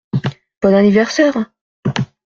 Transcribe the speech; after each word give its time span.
Bon 0.63 0.73
anniversaire! 0.73 1.43